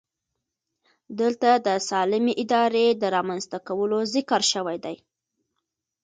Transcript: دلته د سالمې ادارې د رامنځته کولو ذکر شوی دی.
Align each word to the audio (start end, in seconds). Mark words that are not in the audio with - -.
دلته 1.19 1.49
د 1.65 1.67
سالمې 1.89 2.33
ادارې 2.43 2.85
د 3.01 3.03
رامنځته 3.15 3.57
کولو 3.67 3.99
ذکر 4.13 4.41
شوی 4.51 4.77
دی. 4.85 4.95